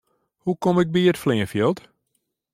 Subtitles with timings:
[0.37, 1.79] Hoe kom ik by it fleanfjild?